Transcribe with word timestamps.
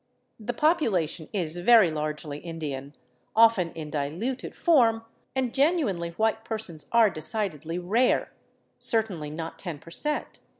The 0.39 0.53
population 0.55 1.29
is 1.31 1.57
very 1.59 1.91
largely 1.91 2.39
Indian— 2.39 2.95
often 3.45 3.71
in 3.73 3.91
diluted 3.91 4.55
form— 4.55 5.03
and 5.35 5.53
gen 5.53 5.77
uinely 5.77 6.13
white 6.15 6.43
persons 6.43 6.87
are 6.91 7.11
decidedly 7.11 7.77
rare, 7.77 8.31
certainly 8.79 9.29
not 9.29 9.59
ten 9.59 9.77
percent. 9.77 10.39